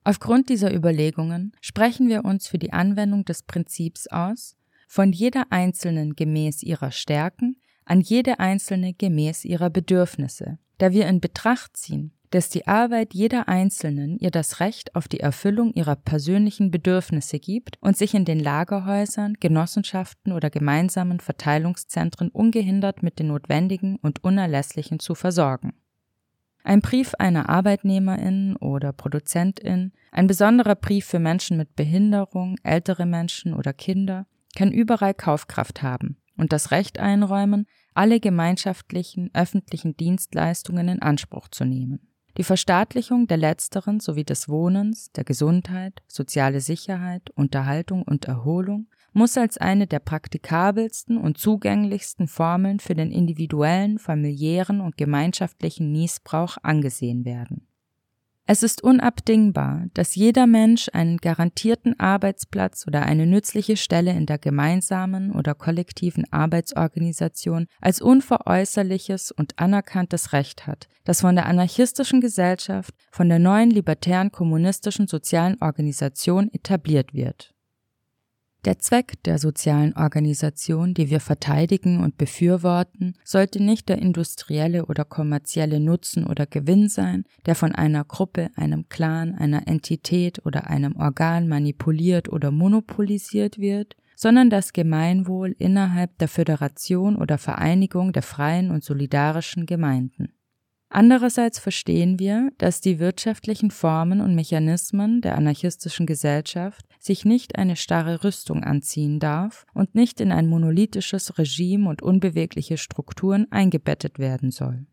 [0.03, 4.57] Aufgrund dieser Überlegungen sprechen wir uns für die Anwendung des Prinzips aus,
[4.89, 11.21] von jeder Einzelnen gemäß ihrer Stärken an jede Einzelne gemäß ihrer Bedürfnisse, da wir in
[11.21, 16.71] Betracht ziehen, dass die Arbeit jeder Einzelnen ihr das Recht auf die Erfüllung ihrer persönlichen
[16.71, 23.97] Bedürfnisse gibt und sich in den Lagerhäusern, Genossenschaften oder gemeinsamen Verteilungszentren ungehindert mit den notwendigen
[23.97, 25.73] und unerlässlichen zu versorgen.
[26.63, 33.53] Ein Brief einer Arbeitnehmerin oder Produzentin, ein besonderer Brief für Menschen mit Behinderung, ältere Menschen
[33.53, 41.01] oder Kinder kann überall Kaufkraft haben und das Recht einräumen, alle gemeinschaftlichen öffentlichen Dienstleistungen in
[41.01, 42.07] Anspruch zu nehmen.
[42.37, 49.37] Die Verstaatlichung der letzteren sowie des Wohnens, der Gesundheit, soziale Sicherheit, Unterhaltung und Erholung muss
[49.37, 57.25] als eine der praktikabelsten und zugänglichsten Formeln für den individuellen, familiären und gemeinschaftlichen Niesbrauch angesehen
[57.25, 57.66] werden.
[58.49, 64.37] Es ist unabdingbar, dass jeder Mensch einen garantierten Arbeitsplatz oder eine nützliche Stelle in der
[64.37, 72.93] gemeinsamen oder kollektiven Arbeitsorganisation als unveräußerliches und anerkanntes Recht hat, das von der anarchistischen Gesellschaft,
[73.11, 77.53] von der neuen libertären kommunistischen sozialen Organisation etabliert wird.
[78.67, 85.05] Der Zweck der sozialen Organisation, die wir verteidigen und befürworten, sollte nicht der industrielle oder
[85.05, 90.97] kommerzielle Nutzen oder Gewinn sein, der von einer Gruppe, einem Clan, einer Entität oder einem
[90.97, 98.71] Organ manipuliert oder monopolisiert wird, sondern das Gemeinwohl innerhalb der Föderation oder Vereinigung der freien
[98.71, 100.33] und solidarischen Gemeinden.
[100.89, 107.75] Andererseits verstehen wir, dass die wirtschaftlichen Formen und Mechanismen der anarchistischen Gesellschaft sich nicht eine
[107.75, 114.51] starre Rüstung anziehen darf und nicht in ein monolithisches Regime und unbewegliche Strukturen eingebettet werden
[114.51, 114.85] soll.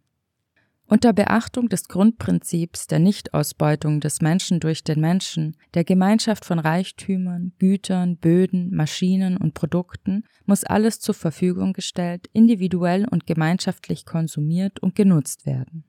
[0.95, 7.53] Unter Beachtung des Grundprinzips der Nichtausbeutung des Menschen durch den Menschen, der Gemeinschaft von Reichtümern,
[7.59, 14.95] Gütern, Böden, Maschinen und Produkten muss alles zur Verfügung gestellt, individuell und gemeinschaftlich konsumiert und
[14.95, 15.83] genutzt werden.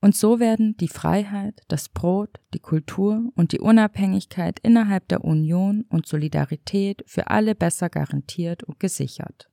[0.00, 5.84] Und so werden die Freiheit, das Brot, die Kultur und die Unabhängigkeit innerhalb der Union
[5.90, 9.48] und Solidarität für alle besser garantiert und gesichert.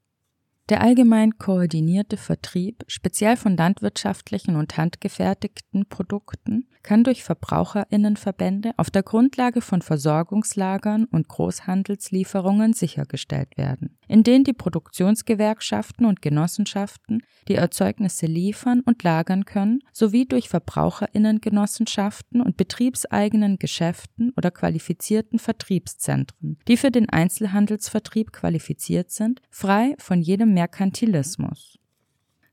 [0.72, 9.04] Der allgemein koordinierte Vertrieb, speziell von landwirtschaftlichen und handgefertigten Produkten, kann durch Verbraucherinnenverbände auf der
[9.04, 18.26] Grundlage von Versorgungslagern und Großhandelslieferungen sichergestellt werden, in denen die Produktionsgewerkschaften und Genossenschaften die Erzeugnisse
[18.26, 26.92] liefern und lagern können, sowie durch Verbraucherinnengenossenschaften und betriebseigenen Geschäften oder qualifizierten Vertriebszentren, die für
[26.92, 31.80] den Einzelhandelsvertrieb qualifiziert sind, frei von jedem Merkantilismus.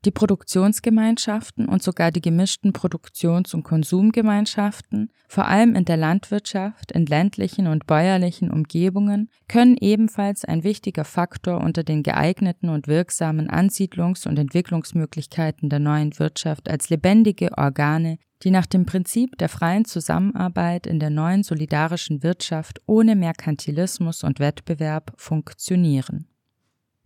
[0.03, 7.05] Die Produktionsgemeinschaften und sogar die gemischten Produktions- und Konsumgemeinschaften, vor allem in der Landwirtschaft, in
[7.05, 14.27] ländlichen und bäuerlichen Umgebungen, können ebenfalls ein wichtiger Faktor unter den geeigneten und wirksamen Ansiedlungs-
[14.27, 20.87] und Entwicklungsmöglichkeiten der neuen Wirtschaft als lebendige Organe, die nach dem Prinzip der freien Zusammenarbeit
[20.87, 26.28] in der neuen solidarischen Wirtschaft ohne Merkantilismus und Wettbewerb funktionieren.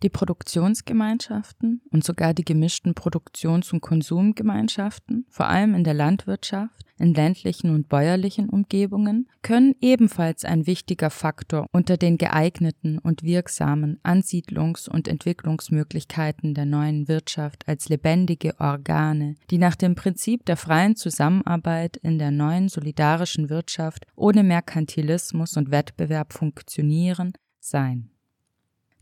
[0.04, 7.14] Die Produktionsgemeinschaften und sogar die gemischten Produktions- und Konsumgemeinschaften, vor allem in der Landwirtschaft, in
[7.14, 14.90] ländlichen und bäuerlichen Umgebungen, können ebenfalls ein wichtiger Faktor unter den geeigneten und wirksamen Ansiedlungs-
[14.90, 21.96] und Entwicklungsmöglichkeiten der neuen Wirtschaft als lebendige Organe, die nach dem Prinzip der freien Zusammenarbeit
[21.96, 28.10] in der neuen solidarischen Wirtschaft ohne Merkantilismus und Wettbewerb funktionieren, sein.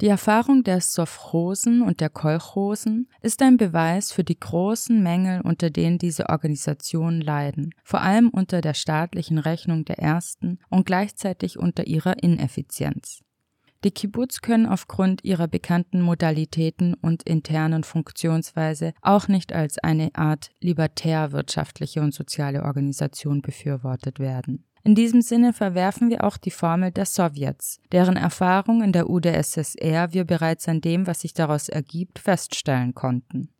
[0.00, 5.70] Die Erfahrung der Sophrosen und der Kolchosen ist ein Beweis für die großen Mängel, unter
[5.70, 11.86] denen diese Organisationen leiden, vor allem unter der staatlichen Rechnung der ersten und gleichzeitig unter
[11.86, 13.20] ihrer Ineffizienz.
[13.84, 20.50] Die Kibbutz können aufgrund ihrer bekannten Modalitäten und internen Funktionsweise auch nicht als eine Art
[20.60, 24.64] libertär wirtschaftliche und soziale Organisation befürwortet werden.
[24.84, 30.12] In diesem Sinne verwerfen wir auch die Formel der Sowjets, deren Erfahrung in der UdSSR
[30.12, 33.50] wir bereits an dem, was sich daraus ergibt, feststellen konnten.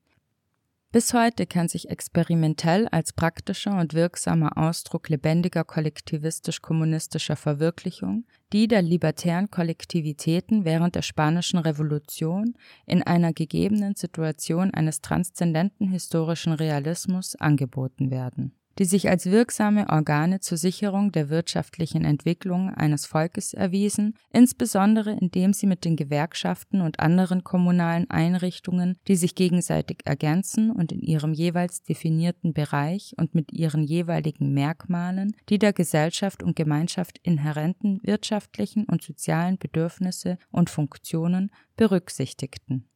[0.90, 8.82] Bis heute kann sich experimentell als praktischer und wirksamer Ausdruck lebendiger kollektivistisch-kommunistischer Verwirklichung die der
[8.82, 12.54] libertären Kollektivitäten während der Spanischen Revolution
[12.84, 20.40] in einer gegebenen Situation eines transzendenten historischen Realismus angeboten werden die sich als wirksame Organe
[20.40, 27.00] zur Sicherung der wirtschaftlichen Entwicklung eines Volkes erwiesen, insbesondere indem sie mit den Gewerkschaften und
[27.00, 33.52] anderen kommunalen Einrichtungen, die sich gegenseitig ergänzen und in ihrem jeweils definierten Bereich und mit
[33.52, 41.50] ihren jeweiligen Merkmalen die der Gesellschaft und Gemeinschaft inhärenten wirtschaftlichen und sozialen Bedürfnisse und Funktionen
[41.76, 42.88] berücksichtigten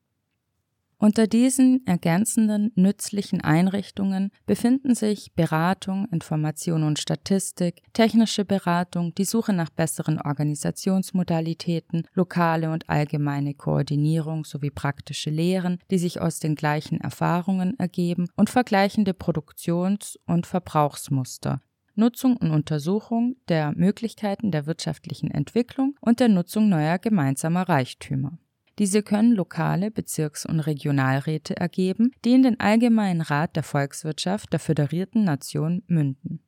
[0.98, 9.52] unter diesen ergänzenden nützlichen Einrichtungen befinden sich Beratung, Information und Statistik, technische Beratung, die Suche
[9.52, 16.98] nach besseren Organisationsmodalitäten, lokale und allgemeine Koordinierung sowie praktische Lehren, die sich aus den gleichen
[16.98, 21.60] Erfahrungen ergeben und vergleichende Produktions- und Verbrauchsmuster,
[21.94, 28.38] Nutzung und Untersuchung der Möglichkeiten der wirtschaftlichen Entwicklung und der Nutzung neuer gemeinsamer Reichtümer.
[28.78, 34.60] Diese können lokale Bezirks- und Regionalräte ergeben, die in den Allgemeinen Rat der Volkswirtschaft der
[34.60, 36.40] föderierten Nation münden.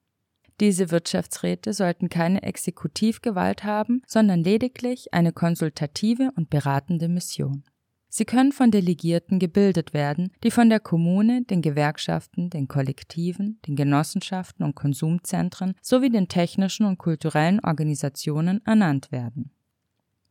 [0.60, 7.62] Diese Wirtschaftsräte sollten keine Exekutivgewalt haben, sondern lediglich eine konsultative und beratende Mission.
[8.10, 13.76] Sie können von Delegierten gebildet werden, die von der Kommune, den Gewerkschaften, den Kollektiven, den
[13.76, 19.52] Genossenschaften und Konsumzentren sowie den technischen und kulturellen Organisationen ernannt werden.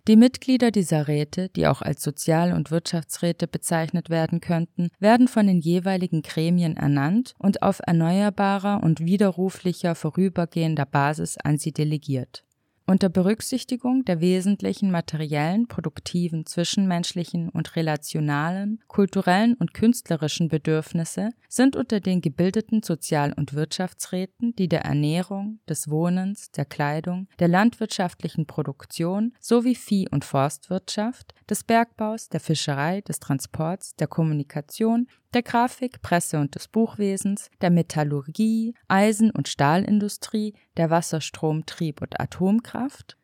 [0.08, 5.48] Die Mitglieder dieser Räte, die auch als Sozial- und Wirtschaftsräte bezeichnet werden könnten, werden von
[5.48, 12.47] den jeweiligen Gremien ernannt und auf erneuerbarer und widerruflicher vorübergehender Basis an sie delegiert
[12.88, 22.00] unter Berücksichtigung der wesentlichen materiellen, produktiven, zwischenmenschlichen und relationalen, kulturellen und künstlerischen Bedürfnisse sind unter
[22.00, 29.34] den gebildeten Sozial- und Wirtschaftsräten die der Ernährung, des Wohnens, der Kleidung, der landwirtschaftlichen Produktion
[29.40, 36.40] sowie Vieh- und Forstwirtschaft, des Bergbaus, der Fischerei, des Transports, der Kommunikation, der Grafik, Presse
[36.40, 43.18] und des Buchwesens, der Metallurgie, Eisen- und Stahlindustrie, der Wasserstrom, Trieb- und Atomkraft.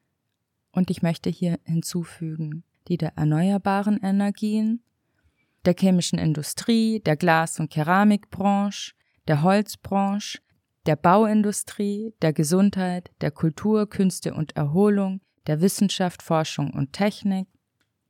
[0.72, 4.84] Und ich möchte hier hinzufügen, die der erneuerbaren Energien,
[5.66, 8.94] der chemischen Industrie, der Glas- und Keramikbranche,
[9.28, 10.40] der Holzbranche,
[10.86, 17.48] der Bauindustrie, der Gesundheit, der Kultur, Künste und Erholung, der Wissenschaft, Forschung und Technik,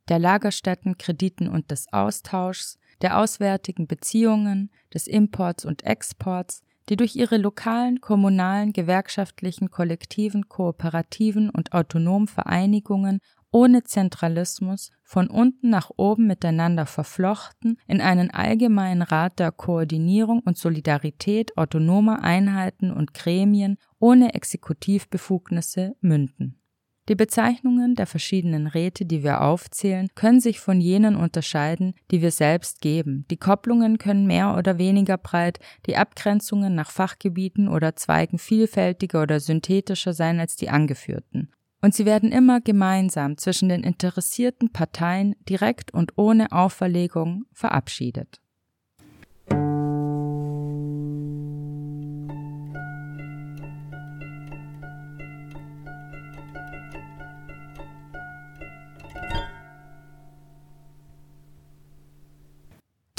[0.09, 7.15] der Lagerstätten, Krediten und des Austauschs, der auswärtigen Beziehungen, des Imports und Exports, die durch
[7.15, 13.19] ihre lokalen, kommunalen, gewerkschaftlichen, kollektiven, kooperativen und autonomen Vereinigungen
[13.51, 20.57] ohne Zentralismus von unten nach oben miteinander verflochten in einen allgemeinen Rat der Koordinierung und
[20.57, 26.62] Solidarität autonomer Einheiten und Gremien ohne Exekutivbefugnisse münden.
[27.09, 32.31] Die Bezeichnungen der verschiedenen Räte, die wir aufzählen, können sich von jenen unterscheiden, die wir
[32.31, 33.25] selbst geben.
[33.29, 39.41] Die Kopplungen können mehr oder weniger breit, die Abgrenzungen nach Fachgebieten oder Zweigen vielfältiger oder
[39.41, 41.51] synthetischer sein als die angeführten.
[41.81, 48.39] Und sie werden immer gemeinsam zwischen den interessierten Parteien direkt und ohne Auferlegung verabschiedet.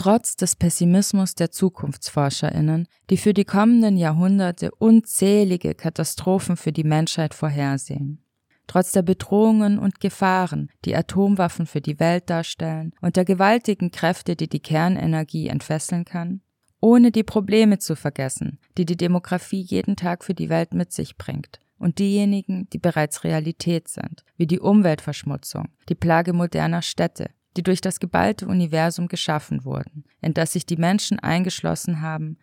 [0.05, 7.32] Trotz des Pessimismus der Zukunftsforscherinnen, die für die kommenden Jahrhunderte unzählige Katastrophen für die Menschheit
[7.32, 8.22] vorhersehen.
[8.66, 14.36] Trotz der Bedrohungen und Gefahren, die Atomwaffen für die Welt darstellen und der gewaltigen Kräfte,
[14.36, 16.42] die die Kernenergie entfesseln kann,
[16.82, 21.16] ohne die Probleme zu vergessen, die die Demografie jeden Tag für die Welt mit sich
[21.16, 27.62] bringt und diejenigen, die bereits Realität sind, wie die Umweltverschmutzung, die Plage moderner Städte, die
[27.62, 32.38] durch das geballte Universum geschaffen wurden, in das sich die Menschen eingeschlossen haben,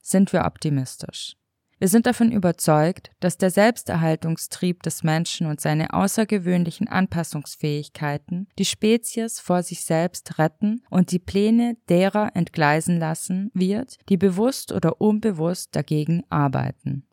[0.00, 1.36] sind wir optimistisch.
[1.78, 9.40] Wir sind davon überzeugt, dass der Selbsterhaltungstrieb des Menschen und seine außergewöhnlichen Anpassungsfähigkeiten die Spezies
[9.40, 15.76] vor sich selbst retten und die Pläne derer entgleisen lassen wird, die bewusst oder unbewusst
[15.76, 17.06] dagegen arbeiten.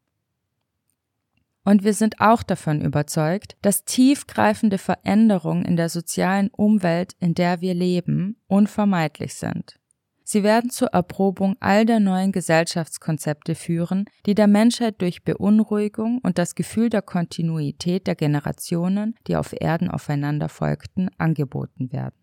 [1.65, 7.61] Und wir sind auch davon überzeugt, dass tiefgreifende Veränderungen in der sozialen Umwelt, in der
[7.61, 9.79] wir leben, unvermeidlich sind.
[10.25, 16.37] Sie werden zur Erprobung all der neuen Gesellschaftskonzepte führen, die der Menschheit durch Beunruhigung und
[16.37, 22.15] das Gefühl der Kontinuität der Generationen, die auf Erden aufeinander folgten, angeboten werden.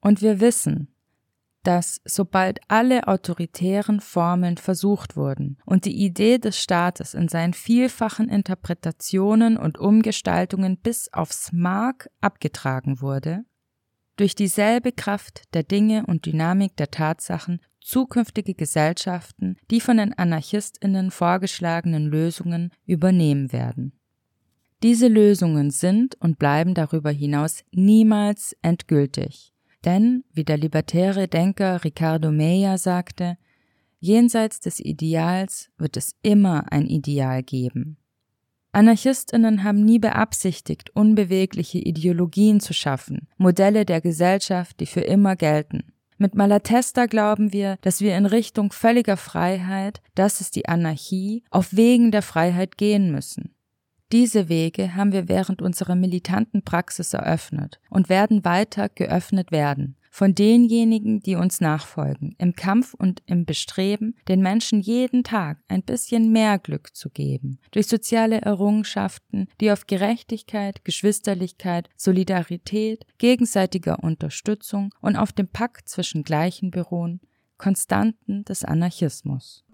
[0.00, 0.94] Und wir wissen,
[1.62, 8.28] dass sobald alle autoritären Formeln versucht wurden und die Idee des Staates in seinen vielfachen
[8.28, 13.44] Interpretationen und Umgestaltungen bis aufs Mark abgetragen wurde,
[14.16, 21.10] durch dieselbe Kraft der Dinge und Dynamik der Tatsachen zukünftige Gesellschaften die von den Anarchistinnen
[21.10, 23.92] vorgeschlagenen Lösungen übernehmen werden.
[24.82, 29.52] Diese Lösungen sind und bleiben darüber hinaus niemals endgültig.
[29.84, 33.38] Denn, wie der libertäre Denker Ricardo Meyer sagte,
[33.98, 37.96] jenseits des Ideals wird es immer ein Ideal geben.
[38.72, 45.92] Anarchistinnen haben nie beabsichtigt, unbewegliche Ideologien zu schaffen, Modelle der Gesellschaft, die für immer gelten.
[46.18, 51.74] Mit Malatesta glauben wir, dass wir in Richtung völliger Freiheit, das ist die Anarchie, auf
[51.74, 53.54] Wegen der Freiheit gehen müssen.
[54.12, 60.34] Diese Wege haben wir während unserer militanten Praxis eröffnet und werden weiter geöffnet werden von
[60.34, 66.32] denjenigen, die uns nachfolgen, im Kampf und im Bestreben, den Menschen jeden Tag ein bisschen
[66.32, 75.16] mehr Glück zu geben, durch soziale Errungenschaften, die auf Gerechtigkeit, Geschwisterlichkeit, Solidarität, gegenseitiger Unterstützung und
[75.16, 77.20] auf dem Pakt zwischen Gleichen beruhen,
[77.56, 79.64] Konstanten des Anarchismus.